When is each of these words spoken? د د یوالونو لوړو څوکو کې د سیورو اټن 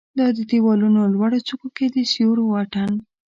د 0.17 0.19
د 0.35 0.39
یوالونو 0.59 1.01
لوړو 1.13 1.39
څوکو 1.47 1.67
کې 1.77 1.85
د 1.95 1.97
سیورو 2.11 2.45
اټن 2.61 2.91